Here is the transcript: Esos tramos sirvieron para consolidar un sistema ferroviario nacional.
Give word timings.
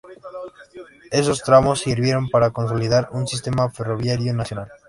Esos 1.11 1.43
tramos 1.43 1.81
sirvieron 1.81 2.27
para 2.27 2.49
consolidar 2.49 3.09
un 3.11 3.27
sistema 3.27 3.69
ferroviario 3.69 4.33
nacional. 4.33 4.67